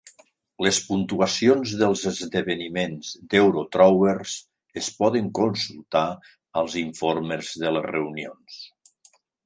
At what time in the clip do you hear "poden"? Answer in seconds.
5.03-5.31